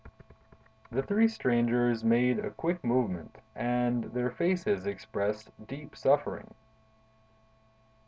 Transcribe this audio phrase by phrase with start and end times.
[0.89, 6.55] The three strangers made a quick movement, and their faces expressed deep suffering.